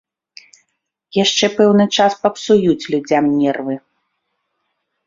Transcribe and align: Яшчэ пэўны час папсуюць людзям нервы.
Яшчэ 1.17 1.45
пэўны 1.59 1.85
час 1.99 2.17
папсуюць 2.25 2.79
людзям 2.95 3.23
нервы. 3.39 3.75